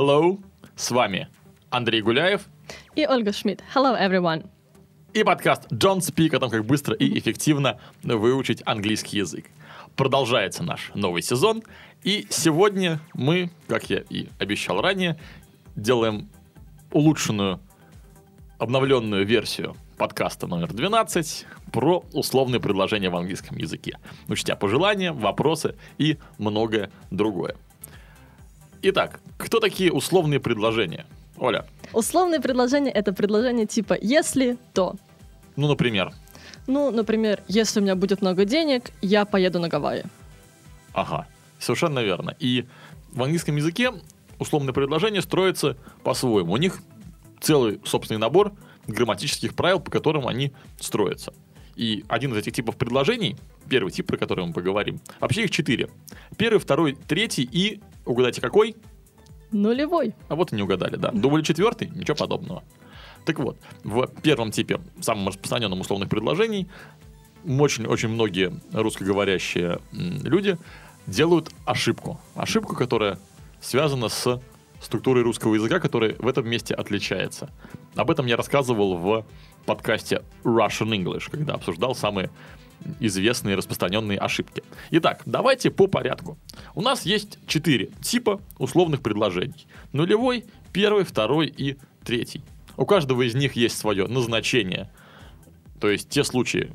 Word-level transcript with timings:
Hello, 0.00 0.42
с 0.76 0.90
вами 0.92 1.28
Андрей 1.68 2.00
Гуляев 2.00 2.46
И 2.96 3.06
Ольга 3.06 3.34
Шмидт. 3.34 3.62
Hello, 3.74 4.00
everyone. 4.00 4.48
и 5.12 5.22
подкаст 5.22 5.70
Don't 5.70 5.98
Speak 5.98 6.34
о 6.34 6.40
том, 6.40 6.48
как 6.48 6.64
быстро 6.64 6.94
и 6.94 7.18
эффективно 7.18 7.78
выучить 8.02 8.62
английский 8.64 9.18
язык. 9.18 9.50
Продолжается 9.96 10.62
наш 10.62 10.90
новый 10.94 11.20
сезон, 11.20 11.62
и 12.02 12.26
сегодня 12.30 12.98
мы, 13.12 13.50
как 13.68 13.90
я 13.90 14.02
и 14.08 14.30
обещал 14.38 14.80
ранее, 14.80 15.20
делаем 15.76 16.30
улучшенную, 16.92 17.60
обновленную 18.56 19.26
версию 19.26 19.76
подкаста 19.98 20.46
номер 20.46 20.72
12 20.72 21.44
про 21.72 22.06
условные 22.14 22.58
предложения 22.58 23.10
в 23.10 23.16
английском 23.16 23.58
языке, 23.58 23.98
учтя 24.28 24.56
пожелания, 24.56 25.12
вопросы 25.12 25.76
и 25.98 26.16
многое 26.38 26.90
другое. 27.10 27.54
Итак, 28.80 29.20
кто 29.40 29.60
такие 29.60 29.92
условные 29.92 30.40
предложения? 30.40 31.06
Оля, 31.36 31.64
Условные 31.92 32.40
предложения— 32.40 32.90
это 32.94 33.12
предложения 33.12 33.66
типа 33.66 33.96
«если, 34.00 34.58
то». 34.74 34.96
ну, 35.56 35.68
например, 35.68 36.12
Ну, 36.66 36.90
например, 36.90 37.42
если 37.48 37.80
у 37.80 37.82
меня 37.82 37.96
будет 37.96 38.20
много 38.22 38.44
денег, 38.44 38.90
я 39.02 39.24
поеду 39.24 39.58
на 39.58 39.68
Гавайи. 39.68 40.04
Ага, 40.92 41.26
совершенно 41.58 42.00
верно. 42.00 42.36
И 42.38 42.66
в 43.12 43.22
английском 43.22 43.56
языке 43.56 43.92
условные 44.38 44.72
предложения 44.72 45.22
строятся 45.22 45.76
по-своему. 46.04 46.52
У 46.52 46.56
них 46.56 46.80
целый 47.40 47.80
собственный 47.84 48.20
набор 48.20 48.52
грамматических 48.86 49.54
правил, 49.54 49.80
по 49.80 49.90
которым 49.90 50.28
они 50.28 50.52
строятся. 50.78 51.32
И 51.76 52.04
один 52.08 52.32
из 52.32 52.38
этих 52.38 52.52
типов 52.52 52.76
предложений, 52.76 53.36
первый 53.68 53.90
тип, 53.90 54.06
про 54.06 54.16
который 54.16 54.44
мы 54.44 54.52
поговорим, 54.52 55.00
вообще 55.18 55.44
их 55.44 55.50
четыре. 55.50 55.88
Первый, 56.36 56.58
второй, 56.58 56.96
третий 57.08 57.48
и, 57.50 57.80
угадайте 58.04 58.40
какой? 58.40 58.76
Нулевой. 59.52 60.14
А 60.28 60.34
вот 60.34 60.52
и 60.52 60.56
не 60.56 60.62
угадали, 60.62 60.96
да. 60.96 61.10
Думали 61.10 61.42
четвертый? 61.42 61.88
Ничего 61.88 62.16
подобного. 62.16 62.62
Так 63.24 63.38
вот, 63.38 63.56
в 63.84 64.06
первом 64.22 64.50
типе, 64.50 64.80
самом 65.00 65.28
распространенном 65.28 65.80
условных 65.80 66.08
предложений, 66.08 66.68
очень-очень 67.46 68.08
многие 68.08 68.52
русскоговорящие 68.72 69.80
люди 69.92 70.58
делают 71.06 71.50
ошибку. 71.64 72.20
Ошибку, 72.34 72.74
которая 72.76 73.18
связана 73.60 74.08
с 74.08 74.40
структурой 74.80 75.22
русского 75.22 75.54
языка, 75.54 75.80
которая 75.80 76.14
в 76.18 76.26
этом 76.26 76.48
месте 76.48 76.74
отличается. 76.74 77.50
Об 77.94 78.10
этом 78.10 78.26
я 78.26 78.36
рассказывал 78.36 78.96
в 78.96 79.26
подкасте 79.66 80.22
Russian 80.44 80.90
English, 80.90 81.30
когда 81.30 81.54
обсуждал 81.54 81.94
самые 81.94 82.30
известные 82.98 83.56
распространенные 83.56 84.18
ошибки. 84.18 84.62
Итак, 84.90 85.22
давайте 85.26 85.70
по 85.70 85.86
порядку. 85.86 86.38
У 86.74 86.82
нас 86.82 87.04
есть 87.04 87.38
четыре 87.46 87.90
типа 88.02 88.40
условных 88.58 89.02
предложений. 89.02 89.66
Нулевой, 89.92 90.44
первый, 90.72 91.04
второй 91.04 91.46
и 91.46 91.76
третий. 92.04 92.42
У 92.76 92.86
каждого 92.86 93.22
из 93.22 93.34
них 93.34 93.56
есть 93.56 93.76
свое 93.76 94.06
назначение, 94.06 94.90
то 95.80 95.88
есть 95.90 96.08
те 96.08 96.24
случаи, 96.24 96.70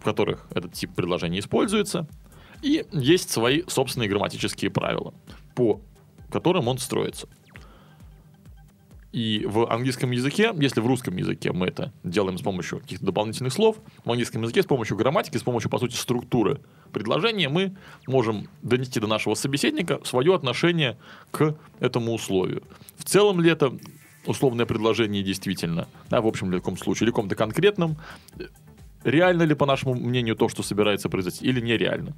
в 0.00 0.04
которых 0.04 0.46
этот 0.54 0.72
тип 0.72 0.94
предложения 0.94 1.40
используется, 1.40 2.06
и 2.62 2.84
есть 2.92 3.30
свои 3.30 3.62
собственные 3.66 4.08
грамматические 4.08 4.70
правила, 4.70 5.14
по 5.54 5.80
которым 6.30 6.68
он 6.68 6.78
строится. 6.78 7.28
И 9.12 9.44
в 9.44 9.68
английском 9.70 10.12
языке, 10.12 10.52
если 10.56 10.80
в 10.80 10.86
русском 10.86 11.16
языке 11.16 11.52
мы 11.52 11.66
это 11.66 11.92
делаем 12.04 12.38
с 12.38 12.42
помощью 12.42 12.78
каких-то 12.78 13.06
дополнительных 13.06 13.52
слов, 13.52 13.76
в 14.04 14.10
английском 14.10 14.42
языке 14.42 14.62
с 14.62 14.66
помощью 14.66 14.96
грамматики, 14.96 15.36
с 15.36 15.42
помощью, 15.42 15.68
по 15.68 15.78
сути, 15.78 15.96
структуры 15.96 16.60
предложения 16.92 17.48
мы 17.48 17.76
можем 18.06 18.48
донести 18.62 19.00
до 19.00 19.08
нашего 19.08 19.34
собеседника 19.34 20.00
свое 20.04 20.34
отношение 20.34 20.96
к 21.32 21.56
этому 21.80 22.14
условию. 22.14 22.62
В 22.96 23.04
целом 23.04 23.40
ли 23.40 23.50
это 23.50 23.76
условное 24.26 24.66
предложение 24.66 25.24
действительно, 25.24 25.88
да, 26.08 26.20
в 26.20 26.26
общем 26.26 26.48
в 26.48 26.52
каком 26.52 26.76
случае, 26.76 27.06
или 27.06 27.10
в 27.10 27.14
каком-то 27.14 27.34
конкретном, 27.34 27.96
реально 29.04 29.42
ли, 29.44 29.54
по 29.54 29.66
нашему 29.66 29.94
мнению, 29.94 30.36
то, 30.36 30.48
что 30.48 30.62
собирается 30.62 31.08
произойти, 31.08 31.44
или 31.46 31.60
нереально. 31.60 32.14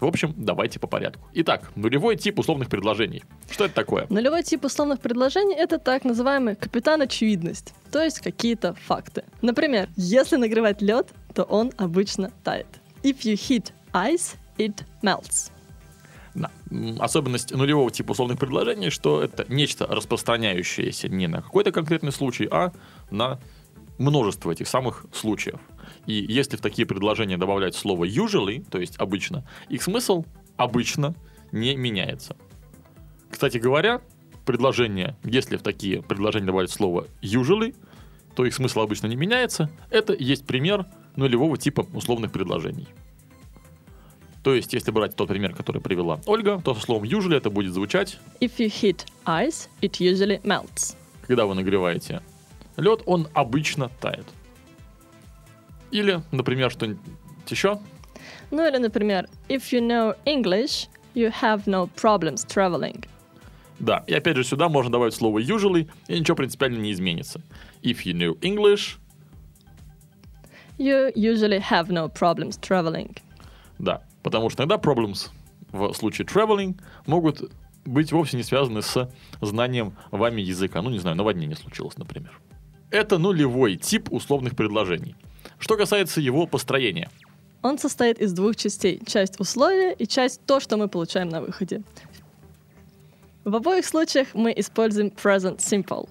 В 0.00 0.06
общем, 0.06 0.34
давайте 0.36 0.78
по 0.78 0.86
порядку. 0.86 1.28
Итак, 1.34 1.70
нулевой 1.74 2.16
тип 2.16 2.38
условных 2.38 2.68
предложений. 2.68 3.24
Что 3.50 3.64
это 3.64 3.74
такое? 3.74 4.06
Нулевой 4.10 4.42
тип 4.42 4.64
условных 4.64 5.00
предложений— 5.00 5.54
это 5.58 5.78
так 5.78 6.04
называемый 6.04 6.56
капитан 6.56 7.02
очевидность, 7.02 7.74
то 7.90 8.02
есть 8.02 8.20
какие-то 8.20 8.74
факты. 8.74 9.24
Например, 9.42 9.88
если 9.96 10.36
нагревать 10.36 10.82
лед, 10.82 11.08
то 11.34 11.44
он 11.44 11.72
обычно 11.76 12.30
тает. 12.44 12.66
If 13.02 13.20
you 13.22 13.34
heat 13.34 13.72
ice, 13.92 14.36
it 14.58 14.84
melts. 15.02 15.50
Да. 16.34 16.50
Особенность 16.98 17.54
нулевого 17.54 17.90
типа 17.90 18.12
условных 18.12 18.38
предложений, 18.38 18.90
что 18.90 19.22
это 19.22 19.46
нечто 19.48 19.86
распространяющееся 19.86 21.08
не 21.08 21.28
на 21.28 21.40
какой-то 21.40 21.72
конкретный 21.72 22.12
случай, 22.12 22.46
а 22.50 22.72
на 23.10 23.38
множество 23.98 24.50
этих 24.50 24.68
самых 24.68 25.06
случаев. 25.12 25.60
И 26.06 26.14
если 26.28 26.56
в 26.56 26.60
такие 26.60 26.86
предложения 26.86 27.36
добавлять 27.36 27.74
слово 27.74 28.04
usually, 28.06 28.64
то 28.68 28.78
есть 28.78 28.96
обычно, 28.98 29.44
их 29.68 29.82
смысл 29.82 30.24
обычно 30.56 31.14
не 31.52 31.76
меняется. 31.76 32.36
Кстати 33.30 33.58
говоря, 33.58 34.00
предложение, 34.44 35.16
если 35.24 35.56
в 35.56 35.62
такие 35.62 36.02
предложения 36.02 36.46
добавить 36.46 36.70
слово 36.70 37.06
usually, 37.22 37.74
то 38.34 38.44
их 38.44 38.54
смысл 38.54 38.80
обычно 38.80 39.06
не 39.06 39.16
меняется. 39.16 39.70
Это 39.90 40.12
есть 40.14 40.44
пример 40.46 40.86
нулевого 41.16 41.56
типа 41.56 41.86
условных 41.94 42.32
предложений. 42.32 42.88
То 44.42 44.54
есть, 44.54 44.72
если 44.74 44.92
брать 44.92 45.16
тот 45.16 45.28
пример, 45.28 45.54
который 45.56 45.80
привела 45.80 46.20
Ольга, 46.26 46.60
то 46.64 46.72
со 46.74 46.80
словом 46.80 47.02
usually 47.02 47.36
это 47.36 47.50
будет 47.50 47.72
звучать, 47.72 48.18
If 48.40 48.52
you 48.58 48.68
heat 48.68 49.04
ice, 49.24 49.68
it 49.80 49.92
usually 49.98 50.40
melts. 50.42 50.94
когда 51.26 51.46
вы 51.46 51.54
нагреваете 51.56 52.22
лед, 52.76 53.02
он 53.06 53.28
обычно 53.34 53.88
тает. 54.00 54.26
Или, 55.90 56.22
например, 56.32 56.70
что-нибудь 56.70 57.00
еще. 57.48 57.78
Ну 58.50 58.66
или, 58.66 58.76
например, 58.78 59.28
if 59.48 59.72
you 59.72 59.80
know 59.80 60.16
English, 60.24 60.88
you 61.14 61.32
have 61.42 61.64
no 61.66 61.88
problems 61.94 62.46
traveling. 62.46 63.06
Да, 63.78 64.04
и 64.06 64.14
опять 64.14 64.36
же 64.36 64.44
сюда 64.44 64.68
можно 64.68 64.90
добавить 64.90 65.14
слово 65.14 65.40
usually, 65.40 65.88
и 66.08 66.18
ничего 66.18 66.36
принципиально 66.36 66.78
не 66.78 66.92
изменится. 66.92 67.40
If 67.82 68.04
you 68.04 68.12
know 68.14 68.38
English, 68.40 68.96
You 70.78 71.10
usually 71.14 71.58
have 71.70 71.88
no 71.88 72.08
problems 72.12 72.58
traveling. 72.60 73.16
да, 73.78 74.02
потому 74.22 74.50
что 74.50 74.62
иногда 74.62 74.76
problems 74.76 75.30
в 75.72 75.92
случае 75.94 76.26
traveling 76.26 76.78
могут 77.06 77.50
быть 77.86 78.12
вовсе 78.12 78.36
не 78.36 78.42
связаны 78.42 78.82
с 78.82 79.10
знанием 79.40 79.94
вами 80.10 80.42
языка. 80.42 80.82
Ну, 80.82 80.90
не 80.90 80.98
знаю, 80.98 81.16
наводнение 81.16 81.56
случилось, 81.56 81.96
например. 81.96 82.38
Это 82.96 83.18
нулевой 83.18 83.76
тип 83.76 84.10
условных 84.10 84.56
предложений. 84.56 85.16
Что 85.58 85.76
касается 85.76 86.18
его 86.22 86.46
построения. 86.46 87.10
Он 87.60 87.78
состоит 87.78 88.18
из 88.18 88.32
двух 88.32 88.56
частей. 88.56 89.02
Часть 89.04 89.38
условия 89.38 89.92
и 89.92 90.06
часть 90.06 90.40
то, 90.46 90.60
что 90.60 90.78
мы 90.78 90.88
получаем 90.88 91.28
на 91.28 91.42
выходе. 91.42 91.82
В 93.44 93.54
обоих 93.54 93.84
случаях 93.84 94.28
мы 94.32 94.50
используем 94.56 95.08
present 95.08 95.58
simple. 95.58 96.08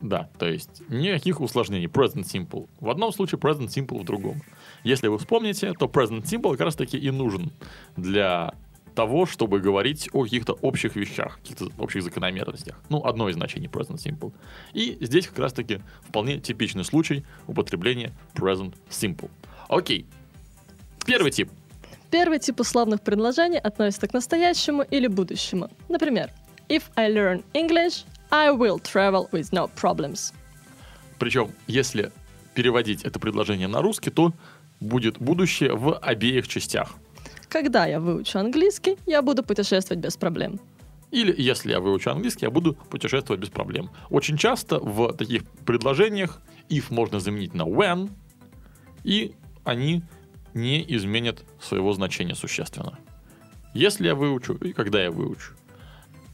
Да, 0.00 0.30
то 0.38 0.48
есть 0.48 0.80
никаких 0.88 1.42
усложнений. 1.42 1.88
Present 1.88 2.24
simple. 2.24 2.70
В 2.80 2.88
одном 2.88 3.12
случае 3.12 3.38
present 3.38 3.66
simple 3.66 4.00
в 4.00 4.04
другом. 4.04 4.40
Если 4.82 5.08
вы 5.08 5.18
вспомните, 5.18 5.74
то 5.74 5.88
present 5.88 6.22
simple 6.22 6.52
как 6.52 6.60
раз 6.60 6.76
таки 6.76 6.96
и 6.96 7.10
нужен 7.10 7.52
для 7.98 8.54
того, 8.96 9.26
чтобы 9.26 9.60
говорить 9.60 10.08
о 10.12 10.24
каких-то 10.24 10.54
общих 10.54 10.96
вещах, 10.96 11.38
каких-то 11.38 11.68
общих 11.78 12.02
закономерностях. 12.02 12.80
Ну, 12.88 13.04
одно 13.04 13.28
из 13.28 13.34
значений 13.34 13.68
present 13.68 13.98
simple. 13.98 14.32
И 14.72 14.96
здесь 15.00 15.28
как 15.28 15.38
раз 15.38 15.52
таки 15.52 15.80
вполне 16.00 16.40
типичный 16.40 16.84
случай 16.84 17.24
употребления 17.46 18.12
present 18.34 18.74
simple. 18.90 19.30
Окей. 19.68 20.06
Первый 21.04 21.30
тип. 21.30 21.50
Первый 22.10 22.38
тип 22.38 22.58
условных 22.58 23.02
предложений 23.02 23.58
относится 23.58 24.08
к 24.08 24.14
настоящему 24.14 24.82
или 24.82 25.06
будущему. 25.06 25.70
Например, 25.88 26.30
If 26.68 26.82
I 26.96 27.12
learn 27.12 27.44
English, 27.54 28.04
I 28.30 28.50
will 28.50 28.80
travel 28.80 29.28
with 29.30 29.52
no 29.52 29.70
problems. 29.76 30.32
Причем, 31.18 31.50
если 31.68 32.10
переводить 32.54 33.04
это 33.04 33.20
предложение 33.20 33.68
на 33.68 33.82
русский, 33.82 34.10
то 34.10 34.32
будет 34.80 35.18
будущее 35.18 35.74
в 35.74 35.96
обеих 35.98 36.48
частях. 36.48 36.96
Когда 37.56 37.86
я 37.86 38.00
выучу 38.00 38.38
английский, 38.38 38.98
я 39.06 39.22
буду 39.22 39.42
путешествовать 39.42 40.04
без 40.04 40.18
проблем. 40.18 40.60
Или, 41.10 41.34
если 41.38 41.70
я 41.70 41.80
выучу 41.80 42.10
английский, 42.10 42.44
я 42.44 42.50
буду 42.50 42.74
путешествовать 42.74 43.40
без 43.40 43.48
проблем. 43.48 43.88
Очень 44.10 44.36
часто 44.36 44.78
в 44.78 45.14
таких 45.14 45.42
предложениях 45.64 46.42
if 46.68 46.84
можно 46.90 47.18
заменить 47.18 47.54
на 47.54 47.62
when, 47.62 48.10
и 49.04 49.32
они 49.64 50.02
не 50.52 50.84
изменят 50.96 51.44
своего 51.58 51.94
значения 51.94 52.34
существенно. 52.34 52.98
Если 53.72 54.06
я 54.06 54.14
выучу 54.14 54.52
и 54.56 54.74
когда 54.74 55.02
я 55.02 55.10
выучу. 55.10 55.54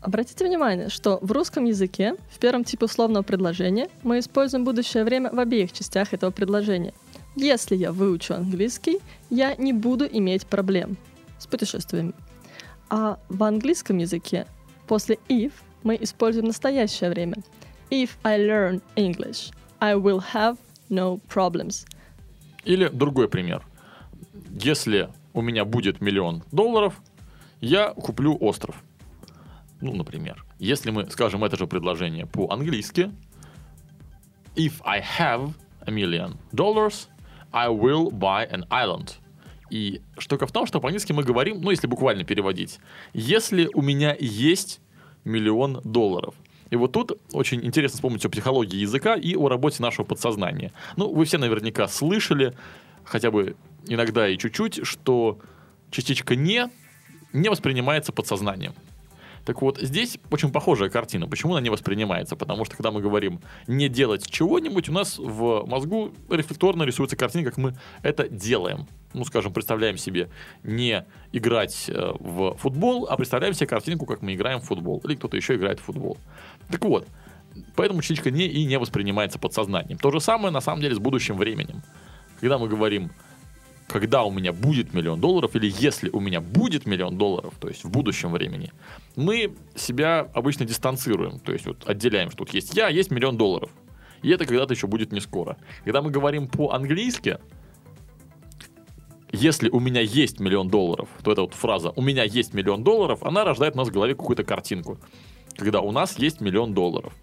Обратите 0.00 0.44
внимание, 0.44 0.88
что 0.88 1.20
в 1.22 1.30
русском 1.30 1.66
языке 1.66 2.16
в 2.30 2.40
первом 2.40 2.64
типе 2.64 2.86
условного 2.86 3.22
предложения 3.22 3.88
мы 4.02 4.18
используем 4.18 4.64
будущее 4.64 5.04
время 5.04 5.30
в 5.30 5.38
обеих 5.38 5.70
частях 5.70 6.14
этого 6.14 6.32
предложения. 6.32 6.92
Если 7.36 7.76
я 7.76 7.92
выучу 7.92 8.34
английский, 8.34 8.98
я 9.30 9.54
не 9.54 9.72
буду 9.72 10.04
иметь 10.04 10.46
проблем 10.46 10.96
с 11.42 11.46
путешествиями. 11.46 12.12
А 12.88 13.18
в 13.28 13.42
английском 13.42 13.98
языке 13.98 14.46
после 14.86 15.18
if 15.28 15.52
мы 15.82 15.98
используем 16.00 16.46
настоящее 16.46 17.10
время. 17.10 17.36
If 17.90 18.10
I 18.22 18.38
learn 18.38 18.82
English, 18.96 19.52
I 19.80 19.94
will 19.94 20.22
have 20.32 20.56
no 20.88 21.20
problems. 21.28 21.86
Или 22.64 22.88
другой 22.88 23.28
пример. 23.28 23.66
Если 24.50 25.08
у 25.32 25.42
меня 25.42 25.64
будет 25.64 26.00
миллион 26.00 26.44
долларов, 26.52 27.00
я 27.60 27.90
куплю 27.94 28.36
остров. 28.40 28.82
Ну, 29.80 29.94
например, 29.94 30.44
если 30.58 30.90
мы 30.90 31.10
скажем 31.10 31.44
это 31.44 31.56
же 31.56 31.66
предложение 31.66 32.26
по-английски, 32.26 33.10
if 34.54 34.74
I 34.84 35.00
have 35.00 35.52
a 35.86 35.90
million 35.90 36.36
dollars, 36.52 37.08
I 37.52 37.68
will 37.68 38.10
buy 38.10 38.48
an 38.48 38.64
island. 38.70 39.16
И 39.72 40.02
штука 40.18 40.46
в 40.46 40.52
том, 40.52 40.66
что 40.66 40.80
по-английски 40.80 41.12
мы 41.12 41.22
говорим, 41.22 41.62
ну, 41.62 41.70
если 41.70 41.86
буквально 41.86 42.24
переводить, 42.24 42.78
если 43.14 43.70
у 43.72 43.80
меня 43.80 44.14
есть 44.20 44.82
миллион 45.24 45.80
долларов. 45.82 46.34
И 46.68 46.76
вот 46.76 46.92
тут 46.92 47.18
очень 47.32 47.64
интересно 47.64 47.96
вспомнить 47.96 48.22
о 48.26 48.28
психологии 48.28 48.76
языка 48.76 49.14
и 49.14 49.34
о 49.34 49.48
работе 49.48 49.82
нашего 49.82 50.04
подсознания. 50.04 50.72
Ну, 50.98 51.10
вы 51.10 51.24
все 51.24 51.38
наверняка 51.38 51.88
слышали, 51.88 52.54
хотя 53.02 53.30
бы 53.30 53.56
иногда 53.86 54.28
и 54.28 54.36
чуть-чуть, 54.36 54.84
что 54.86 55.38
частичка 55.90 56.36
«не» 56.36 56.68
не 57.32 57.48
воспринимается 57.48 58.12
подсознанием. 58.12 58.74
Так 59.44 59.60
вот, 59.60 59.78
здесь 59.78 60.18
очень 60.30 60.52
похожая 60.52 60.88
картина. 60.88 61.26
Почему 61.26 61.52
она 61.52 61.60
не 61.60 61.70
воспринимается? 61.70 62.36
Потому 62.36 62.64
что, 62.64 62.76
когда 62.76 62.90
мы 62.90 63.00
говорим 63.00 63.40
«не 63.66 63.88
делать 63.88 64.30
чего-нибудь», 64.30 64.88
у 64.88 64.92
нас 64.92 65.18
в 65.18 65.64
мозгу 65.66 66.12
рефлекторно 66.30 66.84
рисуется 66.84 67.16
картина, 67.16 67.44
как 67.44 67.56
мы 67.56 67.76
это 68.02 68.28
делаем. 68.28 68.86
Ну, 69.14 69.24
скажем, 69.24 69.52
представляем 69.52 69.98
себе 69.98 70.30
не 70.62 71.04
играть 71.32 71.86
э, 71.88 72.12
в 72.20 72.56
футбол, 72.56 73.06
а 73.10 73.16
представляем 73.16 73.54
себе 73.54 73.66
картинку, 73.66 74.06
как 74.06 74.22
мы 74.22 74.34
играем 74.34 74.60
в 74.60 74.64
футбол. 74.64 75.00
Или 75.04 75.16
кто-то 75.16 75.36
еще 75.36 75.56
играет 75.56 75.80
в 75.80 75.82
футбол. 75.82 76.16
Так 76.70 76.84
вот, 76.84 77.06
поэтому 77.74 78.00
частичка 78.00 78.30
«не» 78.30 78.46
и 78.46 78.64
не 78.64 78.78
воспринимается 78.78 79.38
подсознанием. 79.38 79.98
То 79.98 80.10
же 80.12 80.20
самое, 80.20 80.52
на 80.52 80.60
самом 80.60 80.80
деле, 80.80 80.94
с 80.94 80.98
будущим 80.98 81.36
временем. 81.36 81.82
Когда 82.40 82.58
мы 82.58 82.68
говорим 82.68 83.10
когда 83.88 84.24
у 84.24 84.30
меня 84.30 84.52
будет 84.52 84.94
миллион 84.94 85.20
долларов, 85.20 85.54
или 85.54 85.72
если 85.78 86.08
у 86.10 86.20
меня 86.20 86.40
будет 86.40 86.86
миллион 86.86 87.18
долларов, 87.18 87.54
то 87.60 87.68
есть 87.68 87.84
в 87.84 87.90
будущем 87.90 88.32
времени, 88.32 88.72
мы 89.16 89.54
себя 89.74 90.28
обычно 90.34 90.64
дистанцируем, 90.64 91.38
то 91.38 91.52
есть 91.52 91.66
вот 91.66 91.88
отделяем, 91.88 92.30
что 92.30 92.38
тут 92.38 92.54
есть 92.54 92.74
я, 92.74 92.88
есть 92.88 93.10
миллион 93.10 93.36
долларов. 93.36 93.70
И 94.22 94.30
это 94.30 94.46
когда-то 94.46 94.72
еще 94.72 94.86
будет 94.86 95.12
не 95.12 95.20
скоро. 95.20 95.56
Когда 95.84 96.00
мы 96.00 96.10
говорим 96.10 96.48
по-английски, 96.48 97.38
если 99.32 99.68
у 99.68 99.80
меня 99.80 100.00
есть 100.00 100.40
миллион 100.40 100.68
долларов, 100.68 101.08
то 101.22 101.32
эта 101.32 101.42
вот 101.42 101.54
фраза 101.54 101.90
«у 101.96 102.02
меня 102.02 102.22
есть 102.22 102.54
миллион 102.54 102.84
долларов», 102.84 103.22
она 103.22 103.44
рождает 103.44 103.74
у 103.74 103.78
нас 103.78 103.88
в 103.88 103.92
голове 103.92 104.14
какую-то 104.14 104.44
картинку, 104.44 104.98
когда 105.56 105.80
у 105.80 105.90
нас 105.90 106.18
есть 106.18 106.40
миллион 106.40 106.72
долларов. 106.74 107.14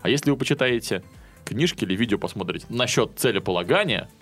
А 0.00 0.08
если 0.08 0.30
вы 0.30 0.36
почитаете 0.36 1.02
книжки 1.44 1.84
или 1.84 1.94
видео 1.94 2.18
посмотрите 2.18 2.66
насчет 2.70 3.12
целеполагания– 3.16 4.08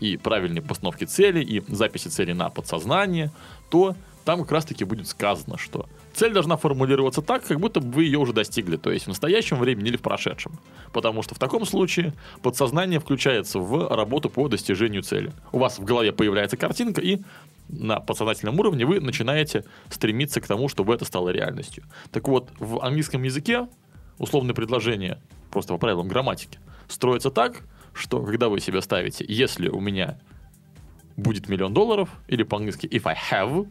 и 0.00 0.16
правильной 0.16 0.62
постановки 0.62 1.04
цели, 1.04 1.42
и 1.42 1.62
записи 1.68 2.08
цели 2.08 2.32
на 2.32 2.50
подсознание, 2.50 3.30
то 3.70 3.96
там 4.24 4.40
как 4.40 4.52
раз-таки 4.52 4.84
будет 4.84 5.06
сказано, 5.06 5.56
что 5.56 5.88
цель 6.12 6.32
должна 6.32 6.56
формулироваться 6.56 7.22
так, 7.22 7.44
как 7.46 7.60
будто 7.60 7.80
бы 7.80 7.92
вы 7.92 8.04
ее 8.04 8.18
уже 8.18 8.32
достигли, 8.32 8.76
то 8.76 8.90
есть 8.90 9.04
в 9.04 9.08
настоящем 9.08 9.58
времени 9.58 9.88
или 9.88 9.96
в 9.96 10.02
прошедшем. 10.02 10.58
Потому 10.92 11.22
что 11.22 11.34
в 11.34 11.38
таком 11.38 11.64
случае 11.64 12.12
подсознание 12.42 12.98
включается 12.98 13.60
в 13.60 13.94
работу 13.94 14.28
по 14.28 14.48
достижению 14.48 15.02
цели. 15.02 15.32
У 15.52 15.58
вас 15.58 15.78
в 15.78 15.84
голове 15.84 16.12
появляется 16.12 16.56
картинка, 16.56 17.00
и 17.00 17.20
на 17.68 18.00
подсознательном 18.00 18.58
уровне 18.58 18.84
вы 18.84 19.00
начинаете 19.00 19.64
стремиться 19.90 20.40
к 20.40 20.46
тому, 20.46 20.68
чтобы 20.68 20.94
это 20.94 21.04
стало 21.04 21.30
реальностью. 21.30 21.84
Так 22.10 22.26
вот, 22.26 22.50
в 22.58 22.82
английском 22.82 23.22
языке 23.22 23.68
условное 24.18 24.54
предложение, 24.54 25.20
просто 25.50 25.72
по 25.72 25.78
правилам 25.78 26.08
грамматики, 26.08 26.58
строится 26.88 27.30
так, 27.30 27.62
что 27.96 28.22
когда 28.22 28.48
вы 28.48 28.60
себе 28.60 28.80
ставите, 28.82 29.24
если 29.28 29.68
у 29.68 29.80
меня 29.80 30.18
будет 31.16 31.48
миллион 31.48 31.72
долларов, 31.72 32.10
или 32.28 32.42
по-английски 32.42 32.86
if 32.86 33.02
I 33.04 33.16
have 33.30 33.68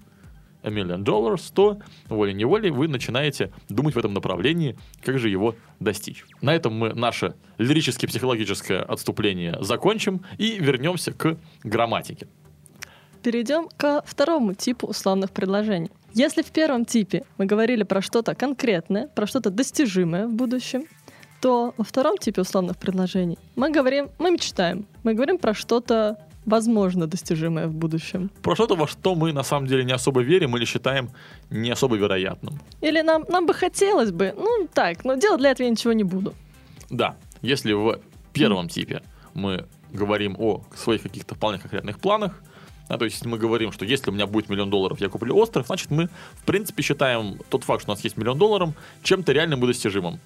a 0.64 0.70
million 0.70 1.04
dollars, 1.04 1.52
то 1.54 1.80
волей-неволей 2.10 2.72
вы 2.72 2.88
начинаете 2.88 3.52
думать 3.70 3.96
в 3.96 3.98
этом 3.98 4.14
направлении, 4.14 4.78
как 5.04 5.20
же 5.20 5.30
его 5.30 5.56
достичь. 5.80 6.26
На 6.42 6.56
этом 6.56 6.74
мы 6.74 6.94
наше 6.94 7.36
лирически-психологическое 7.60 8.82
отступление 8.82 9.58
закончим 9.62 10.26
и 10.38 10.58
вернемся 10.60 11.14
к 11.14 11.38
грамматике. 11.64 12.28
Перейдем 13.22 13.70
ко 13.78 14.04
второму 14.06 14.54
типу 14.54 14.88
условных 14.88 15.32
предложений. 15.32 15.92
Если 16.14 16.42
в 16.42 16.52
первом 16.52 16.86
типе 16.86 17.26
мы 17.38 17.46
говорили 17.46 17.84
про 17.84 18.02
что-то 18.02 18.36
конкретное, 18.36 19.08
про 19.08 19.28
что-то 19.28 19.50
достижимое 19.50 20.28
в 20.28 20.34
будущем, 20.34 20.86
то 21.46 21.76
во 21.78 21.84
втором 21.84 22.18
типе 22.18 22.42
условных 22.42 22.76
предложений 22.76 23.38
мы 23.56 23.70
говорим, 23.70 24.10
мы 24.18 24.32
мечтаем, 24.32 24.88
мы 25.04 25.14
говорим 25.14 25.38
про 25.38 25.54
что-то 25.54 26.18
возможно 26.44 27.06
достижимое 27.06 27.68
в 27.68 27.72
будущем. 27.72 28.32
Про 28.42 28.56
что-то, 28.56 28.76
во 28.76 28.88
что 28.88 29.14
мы 29.14 29.32
на 29.32 29.44
самом 29.44 29.68
деле 29.68 29.84
не 29.84 29.94
особо 29.94 30.24
верим 30.24 30.58
или 30.58 30.66
считаем 30.66 31.10
не 31.52 31.70
особо 31.70 31.98
вероятным. 31.98 32.60
Или 32.82 33.02
нам, 33.04 33.26
нам 33.30 33.46
бы 33.46 33.54
хотелось 33.54 34.12
бы, 34.12 34.34
ну 34.36 34.68
так, 34.74 35.06
но 35.06 35.14
делать 35.14 35.40
для 35.40 35.52
этого 35.52 35.66
я 35.68 35.72
ничего 35.72 35.94
не 35.94 36.04
буду. 36.04 36.34
Да, 36.90 37.16
если 37.44 37.74
в 37.74 38.00
первом 38.34 38.68
типе 38.68 39.04
мы 39.36 39.66
говорим 39.94 40.36
о 40.40 40.64
своих 40.76 41.04
каких-то 41.04 41.36
вполне 41.36 41.60
конкретных 41.60 42.00
планах, 42.00 42.42
да, 42.90 42.98
то 42.98 43.06
есть, 43.06 43.18
если 43.18 43.30
мы 43.30 43.38
говорим, 43.38 43.72
что 43.72 43.86
если 43.86 44.12
у 44.12 44.14
меня 44.14 44.28
будет 44.28 44.50
миллион 44.50 44.70
долларов, 44.70 45.00
я 45.02 45.10
куплю 45.10 45.36
остров, 45.38 45.66
значит, 45.66 45.90
мы, 45.90 46.08
в 46.34 46.44
принципе, 46.46 46.84
считаем 46.84 47.40
тот 47.50 47.64
факт, 47.64 47.82
что 47.82 47.92
у 47.92 47.96
нас 47.96 48.04
есть 48.04 48.18
миллион 48.18 48.38
долларов, 48.38 48.70
чем-то 49.02 49.32
реальным 49.32 49.64
и 49.64 49.68
достижимым. 49.68 50.20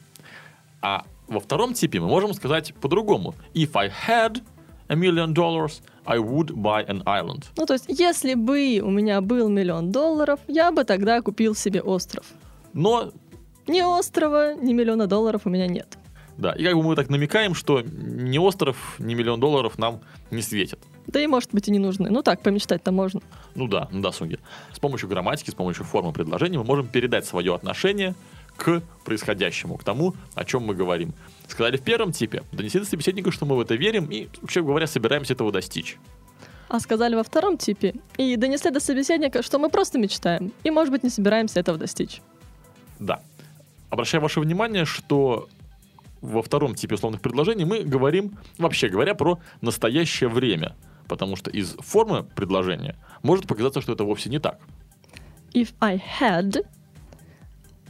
А 0.81 1.05
во 1.27 1.39
втором 1.39 1.73
типе 1.73 1.99
мы 1.99 2.07
можем 2.07 2.33
сказать 2.33 2.73
по-другому. 2.81 3.35
If 3.53 3.71
I 3.75 3.89
had 3.89 4.41
a 4.87 4.95
million 4.95 5.33
dollars, 5.33 5.81
I 6.05 6.17
would 6.17 6.51
buy 6.55 6.87
an 6.87 7.03
island. 7.03 7.45
Ну, 7.55 7.65
то 7.65 7.73
есть, 7.73 7.85
если 7.87 8.33
бы 8.33 8.79
у 8.79 8.89
меня 8.89 9.21
был 9.21 9.49
миллион 9.49 9.91
долларов, 9.91 10.39
я 10.47 10.71
бы 10.71 10.83
тогда 10.83 11.21
купил 11.21 11.55
себе 11.55 11.81
остров. 11.81 12.25
Но... 12.73 13.11
Ни 13.67 13.81
острова, 13.81 14.55
ни 14.55 14.73
миллиона 14.73 15.05
долларов 15.05 15.41
у 15.45 15.49
меня 15.49 15.67
нет. 15.67 15.99
Да, 16.37 16.53
и 16.53 16.63
как 16.63 16.73
бы 16.73 16.81
мы 16.81 16.95
так 16.95 17.09
намекаем, 17.09 17.53
что 17.53 17.81
ни 17.81 18.37
остров, 18.39 18.95
ни 18.97 19.13
миллион 19.13 19.39
долларов 19.39 19.77
нам 19.77 19.99
не 20.31 20.41
светят. 20.41 20.79
Да 21.05 21.19
и, 21.21 21.27
может 21.27 21.49
быть, 21.51 21.67
и 21.67 21.71
не 21.71 21.79
нужны. 21.79 22.09
Ну 22.09 22.23
так, 22.23 22.41
помечтать-то 22.41 22.91
можно. 22.91 23.21
Ну 23.55 23.67
да, 23.67 23.89
на 23.91 24.01
досуге. 24.01 24.39
С 24.73 24.79
помощью 24.79 25.09
грамматики, 25.09 25.51
с 25.51 25.53
помощью 25.53 25.83
формы 25.83 26.13
предложения 26.13 26.57
мы 26.57 26.63
можем 26.63 26.87
передать 26.87 27.25
свое 27.25 27.53
отношение 27.53 28.15
к 28.59 28.83
происходящему, 29.05 29.77
к 29.77 29.83
тому, 29.83 30.13
о 30.35 30.45
чем 30.45 30.63
мы 30.63 30.75
говорим. 30.75 31.13
Сказали 31.47 31.77
в 31.77 31.81
первом 31.81 32.11
типе, 32.11 32.43
донеси 32.51 32.79
до 32.79 32.85
собеседника, 32.85 33.31
что 33.31 33.45
мы 33.45 33.55
в 33.55 33.61
это 33.61 33.75
верим 33.75 34.05
и, 34.11 34.27
вообще 34.41 34.61
говоря, 34.61 34.85
собираемся 34.85 35.33
этого 35.33 35.51
достичь. 35.51 35.97
А 36.67 36.79
сказали 36.79 37.15
во 37.15 37.23
втором 37.23 37.57
типе 37.57 37.95
и 38.17 38.35
донесли 38.35 38.69
до 38.69 38.79
собеседника, 38.79 39.41
что 39.41 39.57
мы 39.57 39.69
просто 39.69 39.97
мечтаем 39.97 40.51
и, 40.63 40.69
может 40.69 40.91
быть, 40.91 41.03
не 41.03 41.09
собираемся 41.09 41.59
этого 41.59 41.77
достичь. 41.77 42.21
Да. 42.99 43.21
Обращаю 43.89 44.21
ваше 44.21 44.39
внимание, 44.39 44.85
что 44.85 45.49
во 46.21 46.43
втором 46.43 46.75
типе 46.75 46.95
условных 46.95 47.21
предложений 47.21 47.65
мы 47.65 47.83
говорим, 47.83 48.37
вообще 48.57 48.89
говоря, 48.89 49.15
про 49.15 49.39
настоящее 49.61 50.29
время, 50.29 50.75
потому 51.07 51.35
что 51.35 51.49
из 51.49 51.75
формы 51.79 52.23
предложения 52.23 52.95
может 53.23 53.47
показаться, 53.47 53.81
что 53.81 53.93
это 53.93 54.03
вовсе 54.03 54.29
не 54.29 54.39
так. 54.39 54.59
If 55.53 55.69
I 55.79 55.99
had 56.19 56.63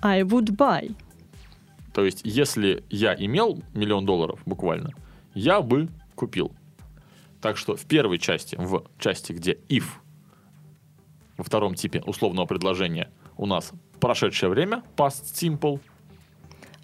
I 0.01 0.21
would 0.23 0.55
buy. 0.55 0.95
То 1.93 2.05
есть, 2.05 2.21
если 2.23 2.83
я 2.89 3.15
имел 3.15 3.61
миллион 3.73 4.05
долларов, 4.05 4.39
буквально, 4.45 4.91
я 5.33 5.61
бы 5.61 5.89
купил. 6.15 6.51
Так 7.41 7.57
что 7.57 7.75
в 7.75 7.85
первой 7.85 8.19
части, 8.19 8.55
в 8.57 8.83
части, 8.99 9.31
где 9.33 9.53
if, 9.69 9.85
во 11.37 11.43
втором 11.43 11.75
типе 11.75 12.01
условного 12.05 12.45
предложения 12.45 13.09
у 13.37 13.45
нас 13.45 13.71
прошедшее 13.99 14.49
время, 14.49 14.83
past 14.95 15.33
simple. 15.33 15.79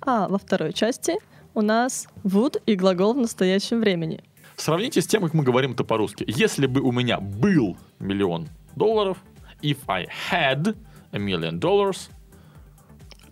А 0.01 0.27
во 0.27 0.38
второй 0.38 0.74
части 0.74 1.15
у 1.53 1.62
нас 1.62 2.07
would 2.24 2.62
и 2.65 2.75
глагол 2.75 3.13
в 3.13 3.17
настоящем 3.17 3.79
времени. 3.79 4.24
Сравните 4.55 5.01
с 5.01 5.07
тем, 5.07 5.24
как 5.24 5.34
мы 5.34 5.43
говорим 5.43 5.72
это 5.74 5.84
по-русски. 5.84 6.24
Если 6.27 6.67
бы 6.67 6.81
у 6.81 6.91
меня 6.91 7.19
был 7.19 7.77
миллион 8.00 8.48
долларов, 8.75 9.17
if 9.62 9.77
I 9.88 10.07
had 10.31 10.75
a 11.12 11.17
million 11.17 11.60
dollars, 11.60 12.10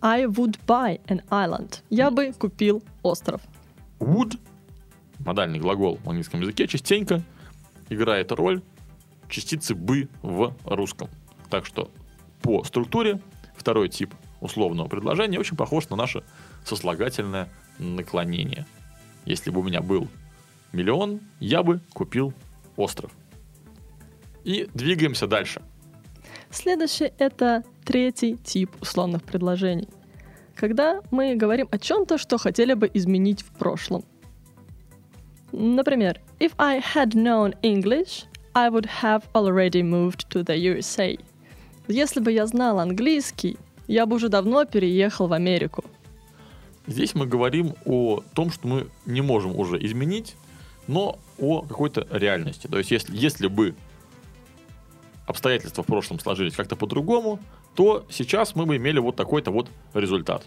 I 0.04 0.26
would 0.26 0.60
buy 0.68 1.00
an 1.08 1.24
island. 1.30 1.82
Я 1.90 2.12
бы 2.12 2.34
купил 2.34 2.84
остров. 3.04 3.42
Would, 4.00 4.38
модальный 5.20 5.60
глагол 5.60 5.98
в 6.04 6.10
английском 6.10 6.42
языке, 6.42 6.68
частенько 6.68 7.24
играет 7.90 8.34
роль 8.34 8.62
частицы 9.30 9.76
бы 9.76 10.10
в 10.22 10.54
русском. 10.66 11.10
Так 11.50 11.66
что 11.66 11.90
по 12.42 12.66
структуре 12.66 13.22
второй 13.56 13.88
тип 13.88 14.14
условного 14.42 14.90
предложения 14.90 15.40
очень 15.40 15.56
похож 15.56 15.88
на 15.88 15.96
наше 15.96 16.26
сослагательное 16.66 17.48
наклонение. 17.80 18.66
Если 19.26 19.52
бы 19.52 19.62
у 19.62 19.64
меня 19.64 19.82
был 19.82 20.10
миллион, 20.74 21.22
я 21.40 21.64
бы 21.64 21.80
купил 21.94 22.34
остров. 22.76 23.12
И 24.44 24.70
двигаемся 24.74 25.28
дальше. 25.28 25.62
Следующий— 26.50 27.14
это 27.18 27.64
третий 27.84 28.38
тип 28.44 28.72
условных 28.82 29.24
предложений. 29.24 29.90
Когда 30.56 31.02
мы 31.12 31.36
говорим 31.36 31.68
о 31.72 31.78
чем-то, 31.78 32.18
что 32.18 32.38
хотели 32.38 32.74
бы 32.74 32.90
изменить 32.94 33.42
в 33.42 33.52
прошлом. 33.52 34.04
Например, 35.52 36.20
if 36.40 36.54
I 36.58 36.80
had 36.80 37.14
known 37.14 37.56
English, 37.62 38.26
I 38.54 38.70
would 38.70 38.88
have 39.02 39.24
already 39.34 39.82
moved 39.82 40.28
to 40.30 40.44
the 40.44 40.56
USA. 40.58 41.20
Если 41.88 42.20
бы 42.20 42.32
я 42.32 42.46
знал 42.48 42.80
английский, 42.80 43.58
я 43.88 44.06
бы 44.06 44.16
уже 44.16 44.30
давно 44.30 44.66
переехал 44.66 45.28
в 45.28 45.34
Америку. 45.34 45.84
Здесь 46.88 47.16
мы 47.16 47.26
говорим 47.26 47.76
о 47.86 48.22
том, 48.34 48.52
что 48.52 48.68
мы 48.68 48.88
не 49.06 49.22
можем 49.22 49.58
уже 49.58 49.84
изменить, 49.86 50.36
но 50.88 51.18
о 51.40 51.62
какой-то 51.62 52.08
реальности. 52.12 52.68
То 52.68 52.78
есть, 52.78 52.92
если, 52.92 53.16
если 53.16 53.48
бы 53.48 53.76
обстоятельства 55.26 55.84
в 55.84 55.88
прошлом 55.88 56.20
сложились 56.20 56.56
как-то 56.56 56.76
по-другому, 56.76 57.40
то 57.76 58.06
сейчас 58.10 58.56
мы 58.56 58.66
бы 58.66 58.78
имели 58.78 59.00
вот 59.00 59.16
такой-то 59.16 59.52
вот 59.52 59.70
результат. 59.94 60.46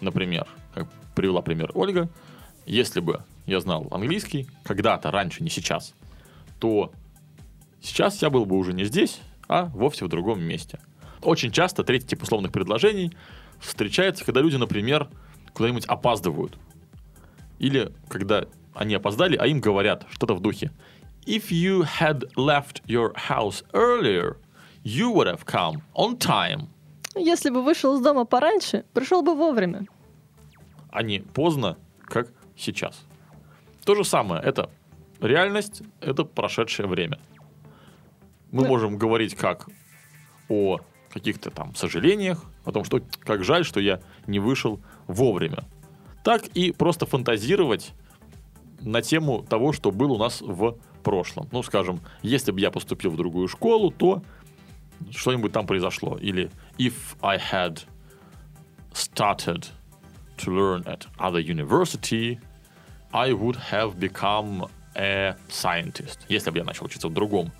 Например, 0.00 0.46
как 0.74 0.90
привела 1.14 1.42
пример 1.42 1.70
Ольга, 1.74 2.08
если 2.66 3.00
бы 3.00 3.22
я 3.46 3.60
знал 3.60 3.86
английский 3.90 4.48
когда-то, 4.64 5.10
раньше, 5.10 5.42
не 5.42 5.50
сейчас, 5.50 5.94
то 6.58 6.92
сейчас 7.80 8.20
я 8.22 8.30
был 8.30 8.46
бы 8.46 8.56
уже 8.56 8.72
не 8.72 8.84
здесь, 8.84 9.20
а 9.48 9.66
вовсе 9.66 10.04
в 10.04 10.08
другом 10.08 10.42
месте. 10.42 10.80
Очень 11.22 11.52
часто 11.52 11.84
третий 11.84 12.08
тип 12.08 12.22
условных 12.22 12.52
предложений 12.52 13.16
встречается, 13.60 14.24
когда 14.24 14.40
люди, 14.40 14.56
например, 14.56 15.08
куда-нибудь 15.52 15.86
опаздывают. 15.86 16.58
Или 17.58 17.92
когда 18.08 18.46
они 18.74 18.94
опоздали, 18.94 19.36
а 19.36 19.46
им 19.46 19.60
говорят 19.60 20.06
что-то 20.10 20.34
в 20.34 20.40
духе. 20.40 20.72
If 21.26 21.50
you 21.50 21.82
had 21.82 22.24
left 22.36 22.82
your 22.86 23.12
house 23.16 23.62
earlier, 23.72 24.36
you 24.84 25.10
would 25.10 25.26
have 25.26 25.44
come 25.46 25.80
on 25.94 26.18
time. 26.18 26.68
Если 27.16 27.50
бы 27.50 27.62
вышел 27.62 27.94
из 27.96 28.00
дома 28.02 28.24
пораньше, 28.24 28.84
пришел 28.92 29.22
бы 29.22 29.34
вовремя. 29.34 29.86
А 30.90 31.02
не 31.02 31.20
поздно, 31.20 31.76
как 32.02 32.28
сейчас. 32.56 33.00
То 33.84 33.94
же 33.94 34.04
самое. 34.04 34.42
Это 34.42 34.68
реальность, 35.20 35.82
это 36.00 36.24
прошедшее 36.24 36.86
время. 36.88 37.18
Мы 38.50 38.62
Ну- 38.62 38.68
можем 38.68 38.98
говорить 38.98 39.34
как 39.34 39.68
о 40.48 40.80
каких-то 41.10 41.50
там 41.50 41.74
сожалениях, 41.74 42.44
о 42.64 42.72
том, 42.72 42.84
что 42.84 43.00
как 43.20 43.44
жаль, 43.44 43.64
что 43.64 43.80
я 43.80 44.00
не 44.26 44.40
вышел 44.40 44.80
вовремя. 45.06 45.64
Так 46.24 46.46
и 46.54 46.72
просто 46.72 47.06
фантазировать 47.06 47.92
на 48.80 49.00
тему 49.02 49.42
того, 49.48 49.72
что 49.72 49.90
было 49.90 50.14
у 50.14 50.18
нас 50.18 50.40
в 50.40 50.76
прошлом. 51.04 51.48
Ну, 51.52 51.62
скажем, 51.62 52.00
если 52.22 52.50
бы 52.52 52.60
я 52.60 52.70
поступил 52.70 53.10
в 53.12 53.16
другую 53.16 53.46
школу, 53.48 53.92
то 53.92 54.22
что-нибудь 55.10 55.52
там 55.52 55.66
произошло. 55.66 56.18
Или 56.20 56.50
if 56.78 56.94
I 57.20 57.38
had 57.38 57.82
started 58.92 59.66
to 60.38 60.50
learn 60.50 60.84
at 60.84 61.06
other 61.18 61.40
university, 61.40 62.40
I 63.12 63.30
would 63.32 63.58
have 63.70 63.96
become 63.98 64.68
a 64.96 65.36
scientist. 65.48 66.18
Если 66.28 66.50
бы 66.50 66.58
я 66.58 66.64
начал 66.64 66.86
учиться 66.86 67.08
в 67.08 67.12
другом 67.12 67.52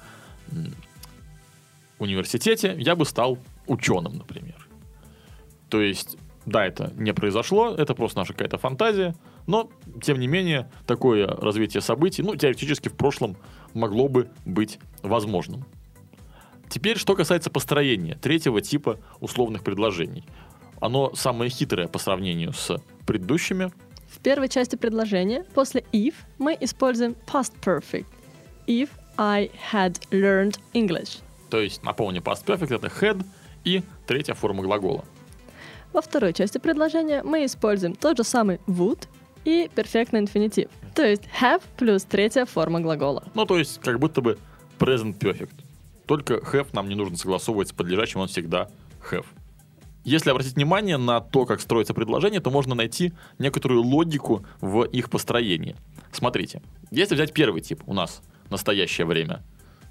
университете, 1.99 2.75
я 2.79 2.97
бы 2.97 3.05
стал 3.05 3.39
ученым, 3.67 4.17
например. 4.17 4.67
То 5.69 5.81
есть, 5.81 6.17
да, 6.47 6.67
это 6.67 6.93
не 6.97 7.13
произошло, 7.13 7.75
это 7.75 7.95
просто 7.95 8.19
наша 8.19 8.33
какая-то 8.33 8.59
фантазия, 8.59 9.15
но, 9.47 9.71
тем 10.03 10.19
не 10.19 10.27
менее, 10.27 10.71
такое 10.87 11.27
развитие 11.27 11.81
событий, 11.81 12.23
ну, 12.23 12.37
теоретически 12.37 12.89
в 12.89 12.95
прошлом 12.95 13.37
могло 13.75 14.09
бы 14.09 14.29
быть 14.45 14.79
возможным. 15.03 15.65
Теперь, 16.69 16.99
что 16.99 17.15
касается 17.15 17.51
построения 17.51 18.17
третьего 18.17 18.61
типа 18.61 18.99
условных 19.21 19.63
предложений. 19.63 20.25
Оно 20.81 21.15
самое 21.15 21.51
хитрое 21.51 21.89
по 21.89 21.99
сравнению 21.99 22.53
с 22.53 22.81
предыдущими. 23.07 23.73
В 24.09 24.19
первой 24.19 24.49
части 24.49 24.77
предложения 24.77 25.45
после 25.55 25.85
if 25.93 26.15
мы 26.39 26.57
используем 26.61 27.17
past 27.27 27.53
perfect. 27.63 28.07
If 28.67 28.89
I 29.17 29.51
had 29.73 30.01
learned 30.11 30.59
English. 30.73 31.21
То 31.51 31.61
есть, 31.61 31.83
напомню, 31.83 32.23
past 32.23 32.45
perfect 32.45 32.75
это 32.75 32.89
had 32.89 33.25
и 33.65 33.83
третья 34.07 34.35
форма 34.35 34.63
глагола. 34.63 35.05
Во 35.93 36.03
второй 36.03 36.33
части 36.33 36.59
предложения 36.59 37.23
мы 37.23 37.45
используем 37.45 37.95
тот 37.95 38.17
же 38.17 38.25
самый 38.25 38.59
would 38.67 39.07
и 39.45 39.71
перфектный 39.75 40.21
инфинитив. 40.21 40.69
То 40.95 41.05
есть 41.07 41.23
have 41.41 41.63
плюс 41.77 42.05
третья 42.05 42.45
форма 42.45 42.81
глагола. 42.81 43.25
Ну, 43.35 43.47
то 43.47 43.59
есть, 43.59 43.81
как 43.81 43.99
будто 43.99 44.21
бы 44.21 44.39
present 44.79 45.19
perfect. 45.19 45.53
Только 46.07 46.35
have 46.35 46.69
нам 46.73 46.89
не 46.89 46.95
нужно 46.95 47.17
согласовывать 47.17 47.69
с 47.69 47.73
подлежащим, 47.73 48.21
он 48.21 48.29
всегда 48.29 48.69
have. 49.11 49.27
Если 50.05 50.31
обратить 50.31 50.57
внимание 50.57 50.99
на 50.99 51.21
то, 51.21 51.47
как 51.47 51.61
строится 51.61 51.95
предложение, 51.95 52.41
то 52.41 52.51
можно 52.51 52.75
найти 52.75 53.15
некоторую 53.39 53.83
логику 53.83 54.45
в 54.61 54.85
их 54.85 55.09
построении. 55.09 55.77
Смотрите, 56.13 56.63
если 56.91 57.15
взять 57.15 57.33
первый 57.33 57.63
тип, 57.63 57.83
у 57.87 57.95
нас 57.95 58.23
настоящее 58.51 59.07
время 59.07 59.43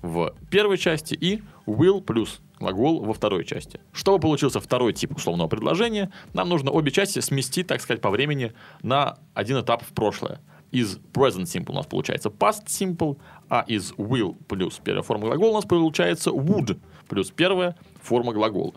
в 0.04 0.36
первой 0.52 0.78
части 0.78 1.16
и 1.16 1.42
will 1.66 2.02
плюс 2.02 2.42
глагол 2.60 3.00
во 3.00 3.14
второй 3.14 3.46
части. 3.46 3.80
Чтобы 3.94 4.20
получился 4.20 4.60
второй 4.60 4.94
тип 4.94 5.16
условного 5.16 5.48
предложения, 5.48 6.12
нам 6.34 6.50
нужно 6.50 6.70
обе 6.72 6.92
части 6.92 7.20
сместить, 7.20 7.68
так 7.68 7.82
сказать, 7.82 8.02
по 8.02 8.12
времени 8.12 8.54
на 8.84 9.18
один 9.34 9.60
этап 9.60 9.82
в 9.84 9.94
прошлое. 9.94 10.40
Из 10.72 10.98
present 11.14 11.44
simple 11.44 11.72
у 11.72 11.74
нас 11.74 11.86
получается 11.86 12.30
past 12.30 12.66
simple, 12.66 13.18
а 13.50 13.64
из 13.66 13.94
will 13.94 14.36
плюс 14.48 14.80
первая 14.84 15.04
форма 15.04 15.28
глагола 15.28 15.52
у 15.52 15.54
нас 15.56 15.66
получается 15.66 16.32
would 16.32 16.80
плюс 17.08 17.32
первая 17.32 17.76
форма 18.02 18.34
глагола. 18.34 18.74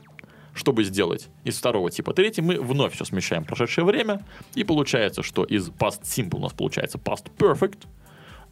Чтобы 0.55 0.85
сделать 0.85 1.29
из 1.45 1.59
второго 1.59 1.91
типа 1.91 2.15
третий, 2.15 2.41
мы 2.41 2.61
вновь 2.61 2.95
все 2.95 3.05
смещаем 3.05 3.45
в 3.45 3.47
прошедшее 3.49 3.85
время, 3.85 4.25
и 4.55 4.63
получается, 4.63 5.23
что 5.23 5.45
из 5.45 5.69
past 5.71 6.03
simple 6.03 6.37
у 6.37 6.41
нас 6.41 6.53
получается 6.53 6.99
past 6.99 7.27
perfect, 7.37 7.87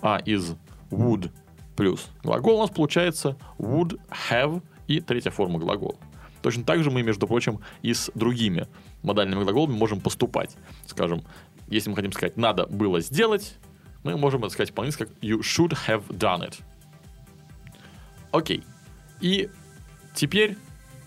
а 0.00 0.18
из 0.18 0.56
would 0.90 1.30
плюс 1.76 2.08
глагол 2.22 2.58
у 2.58 2.60
нас 2.62 2.70
получается 2.70 3.36
would 3.58 4.00
have 4.30 4.62
и 4.86 5.00
третья 5.00 5.30
форма 5.30 5.58
глагола. 5.58 5.96
Точно 6.42 6.62
так 6.62 6.82
же 6.84 6.90
мы, 6.90 7.02
между 7.02 7.26
прочим, 7.26 7.60
и 7.80 7.94
с 7.94 8.10
другими 8.14 8.68
модальными 9.02 9.44
глаголами 9.44 9.72
можем 9.72 10.00
поступать. 10.00 10.56
Скажем, 10.86 11.22
если 11.68 11.88
мы 11.88 11.96
хотим 11.96 12.12
сказать 12.12 12.36
«надо 12.36 12.66
было 12.66 13.00
сделать», 13.00 13.56
мы 14.02 14.18
можем 14.18 14.44
это 14.44 14.50
сказать 14.50 14.74
по-английски 14.74 15.04
как 15.04 15.10
«you 15.22 15.40
should 15.40 15.74
have 15.88 16.06
done 16.08 16.46
it». 16.46 16.60
Окей. 18.30 18.62
И 19.22 19.48
теперь 20.14 20.58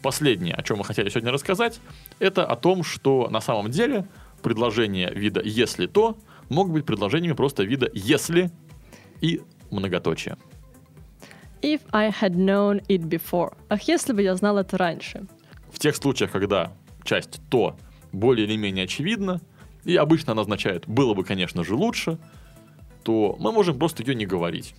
последнее, 0.02 0.56
о 0.56 0.64
чем 0.64 0.80
мы 0.80 0.86
хотели 0.86 1.10
сегодня 1.10 1.32
рассказать, 1.32 1.80
это 2.18 2.46
о 2.46 2.56
том, 2.56 2.84
что 2.84 3.28
на 3.30 3.42
самом 3.42 3.70
деле 3.70 4.08
предложения 4.42 5.12
вида 5.12 5.42
«если 5.44 5.86
то» 5.86 6.18
могут 6.50 6.74
быть 6.74 6.86
предложениями 6.86 7.36
просто 7.36 7.64
вида 7.64 7.90
«если» 7.94 8.50
и 9.22 9.42
многоточие. 9.70 10.38
If 11.62 11.82
I 11.92 12.10
had 12.10 12.36
known 12.36 12.86
it 12.88 13.08
before. 13.10 13.56
Ах, 13.70 13.82
если 13.84 14.14
бы 14.14 14.22
я 14.22 14.36
знал 14.36 14.58
это 14.58 14.78
раньше. 14.78 15.26
В 15.72 15.80
тех 15.80 15.96
случаях, 15.96 16.32
когда 16.32 16.72
часть 17.04 17.42
«то» 17.50 17.78
более 18.12 18.46
или 18.48 18.56
менее 18.56 18.86
очевидна, 18.86 19.42
и 19.84 19.96
обычно 19.96 20.34
она 20.34 20.42
означает 20.42 20.88
«было 20.88 21.14
бы, 21.14 21.24
конечно 21.24 21.64
же, 21.64 21.76
лучше», 21.76 22.18
то 23.04 23.36
мы 23.40 23.52
можем 23.52 23.80
просто 23.80 24.04
ее 24.04 24.16
не 24.16 24.26
говорить. 24.26 24.76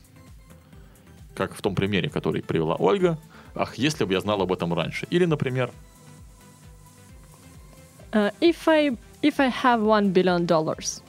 Как 1.35 1.55
в 1.55 1.63
том 1.63 1.75
примере, 1.75 2.11
который 2.11 2.43
привела 2.43 2.75
Ольга. 2.75 3.19
Ах, 3.55 3.77
если 3.77 4.05
бы 4.05 4.13
я 4.13 4.21
знал 4.21 4.43
об 4.43 4.53
этом 4.53 4.75
раньше. 4.75 5.07
Или, 5.11 5.25
например, 5.25 5.71
Uh, 8.11 8.33
if 8.41 8.67
I 8.67 8.97
if 9.23 9.39
I 9.39 9.51
have 9.51 9.83
one 9.83 10.15
billion 10.15 10.47
dollars. 10.47 11.03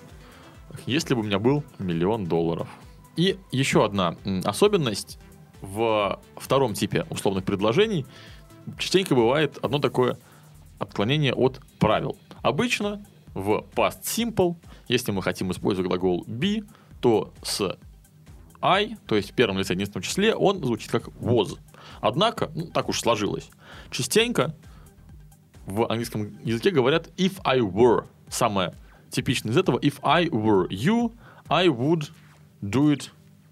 «Ах, 0.74 0.80
если 0.86 1.14
бы 1.14 1.22
у 1.22 1.24
меня 1.24 1.40
был 1.40 1.64
миллион 1.80 2.26
долларов. 2.26 2.68
И 3.16 3.38
еще 3.52 3.86
одна 3.86 4.18
особенность 4.44 5.18
в 5.62 6.20
втором 6.38 6.74
типе 6.74 7.06
условных 7.10 7.44
предложений 7.44 8.06
частенько 8.78 9.16
бывает 9.16 9.58
одно 9.62 9.80
такое 9.80 10.18
отклонение 10.78 11.34
от 11.34 11.60
правил. 11.80 12.18
Обычно 12.42 13.06
в 13.34 13.66
past 13.76 14.04
simple, 14.04 14.56
если 14.88 15.12
мы 15.12 15.22
хотим 15.22 15.52
использовать 15.52 15.90
глагол 15.90 16.24
be, 16.28 16.66
то 17.02 17.34
с 17.44 17.78
I, 18.62 18.98
то 19.08 19.16
есть 19.16 19.32
в 19.32 19.34
первом 19.34 19.58
лице 19.58 19.74
единственном 19.74 20.04
числе, 20.04 20.36
он 20.36 20.64
звучит 20.64 20.92
как 20.92 21.08
was. 21.08 21.58
Однако, 22.02 22.52
ну, 22.56 22.68
так 22.68 22.90
уж 22.90 23.00
сложилось, 23.00 23.50
частенько 23.90 24.56
в 25.66 25.84
английском 25.84 26.38
языке 26.44 26.72
говорят 26.72 27.10
if 27.18 27.40
I 27.44 27.60
were. 27.60 28.06
Самое 28.28 28.76
типичное 29.10 29.54
из 29.54 29.58
этого 29.58 29.80
if 29.80 29.96
I 30.04 30.28
were 30.28 30.68
you, 30.70 31.14
I 31.48 31.68
would 31.68 32.10
do 32.62 32.94
it 32.94 33.10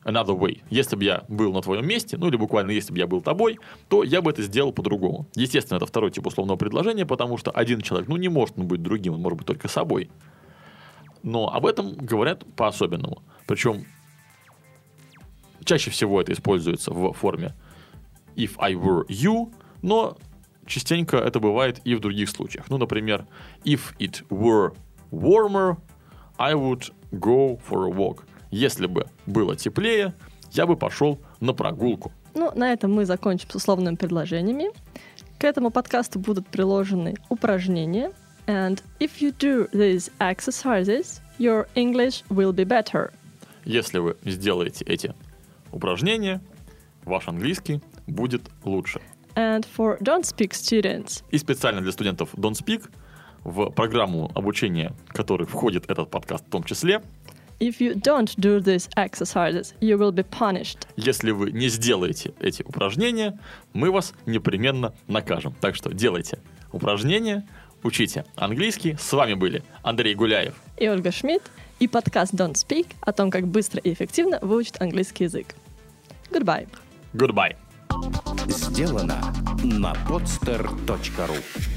another 0.08 0.36
way. 0.38 0.62
Если 0.70 0.96
бы 0.96 1.04
я 1.04 1.24
был 1.28 1.54
на 1.54 1.62
твоем 1.62 1.86
месте, 1.86 2.18
ну 2.18 2.28
или 2.30 2.38
буквально 2.38 2.72
если 2.72 2.94
бы 2.94 2.98
я 2.98 3.06
был 3.06 3.22
тобой, 3.22 3.60
то 3.90 4.04
я 4.04 4.22
бы 4.22 4.32
это 4.32 4.42
сделал 4.42 4.72
по-другому. 4.72 5.28
Естественно, 5.36 5.78
это 5.78 5.86
второй 5.86 6.12
тип 6.12 6.26
условного 6.26 6.58
предложения, 6.58 7.06
потому 7.06 7.38
что 7.38 7.52
один 7.52 7.82
человек, 7.82 8.08
ну 8.08 8.16
не 8.16 8.30
может 8.30 8.58
он 8.58 8.68
быть 8.68 8.82
другим, 8.82 9.14
он 9.14 9.22
может 9.22 9.38
быть 9.38 9.48
только 9.48 9.68
собой. 9.68 10.10
Но 11.24 11.54
об 11.54 11.66
этом 11.66 11.94
говорят 11.96 12.46
по-особенному. 12.56 13.22
Причем 13.46 13.86
чаще 15.66 15.92
всего 15.92 16.22
это 16.22 16.32
используется 16.32 16.92
в 16.92 17.12
форме 17.14 17.54
if 18.36 18.52
I 18.60 18.74
were 18.74 19.06
you, 19.08 19.52
но 19.82 20.18
частенько 20.66 21.18
это 21.18 21.40
бывает 21.40 21.82
и 21.84 21.96
в 21.96 22.00
других 22.00 22.30
случаях. 22.30 22.70
Ну, 22.70 22.78
например, 22.78 23.26
if 23.66 23.96
it 24.00 24.26
were 24.30 24.74
warmer, 25.12 25.78
I 26.38 26.54
would 26.54 26.94
go 27.12 27.60
for 27.68 27.86
a 27.86 27.90
walk. 27.90 28.24
Если 28.58 28.88
бы 28.88 29.06
было 29.28 29.56
теплее, 29.56 30.16
я 30.52 30.66
бы 30.66 30.76
пошел 30.76 31.20
на 31.40 31.54
прогулку. 31.54 32.12
Ну, 32.34 32.52
на 32.56 32.74
этом 32.74 32.92
мы 32.92 33.06
закончим 33.06 33.52
с 33.52 33.56
условными 33.56 33.96
предложениями. 33.96 34.72
К 35.38 35.44
этому 35.44 35.70
подкасту 35.70 36.18
будут 36.18 36.48
приложены 36.48 37.14
упражнения. 37.30 38.12
And 38.48 38.82
if 39.00 39.22
you 39.22 39.32
do 39.32 39.70
these 39.72 40.12
exercises, 40.20 41.22
your 41.38 41.68
English 41.76 42.24
will 42.32 42.52
be 42.52 42.66
better. 42.66 43.12
Если 43.64 44.00
вы 44.00 44.18
сделаете 44.26 44.84
эти 44.86 45.14
упражнения, 45.72 46.42
ваш 47.06 47.28
английский 47.28 47.80
будет 48.08 48.50
лучше. 48.64 49.02
And 49.36 49.68
for 49.78 50.00
Don't 50.02 50.24
Speak 50.24 50.54
students, 50.54 51.22
И 51.30 51.38
специально 51.38 51.82
для 51.82 51.92
студентов 51.92 52.34
Don't 52.34 52.54
Speak 52.54 52.90
в 53.44 53.70
программу 53.70 54.32
обучения, 54.34 54.94
в 55.10 55.14
который 55.14 55.46
входит 55.46 55.90
этот 55.92 56.10
подкаст 56.10 56.46
в 56.48 56.50
том 56.50 56.64
числе, 56.64 57.04
if 57.60 57.80
you 57.82 57.96
don't 57.96 58.36
do 58.40 58.60
these 58.60 58.90
exercises, 58.96 59.74
you 59.82 59.98
will 59.98 60.12
be 60.12 60.24
punished. 60.24 60.88
если 60.96 61.32
вы 61.32 61.52
не 61.52 61.70
сделаете 61.70 62.34
эти 62.40 62.64
упражнения, 62.64 63.40
мы 63.74 63.92
вас 63.92 64.14
непременно 64.26 64.94
накажем. 65.08 65.54
Так 65.60 65.76
что 65.76 65.94
делайте 65.94 66.40
упражнения, 66.72 67.48
учите 67.84 68.26
английский. 68.36 68.96
С 69.00 69.12
вами 69.14 69.34
были 69.34 69.64
Андрей 69.84 70.16
Гуляев. 70.16 70.54
И 70.78 70.88
Ольга 70.88 71.12
Шмидт, 71.12 71.44
и 71.80 71.88
подкаст 71.88 72.34
Don't 72.34 72.54
Speak 72.54 72.88
о 73.02 73.12
том, 73.12 73.32
как 73.32 73.48
быстро 73.48 73.80
и 73.82 73.94
эффективно 73.94 74.40
выучить 74.42 74.80
английский 74.80 75.26
язык. 75.26 75.56
Goodbye. 76.32 76.68
Goodbye. 77.14 77.56
Сделано 78.50 79.34
на 79.64 79.94
podster.ru 80.08 81.77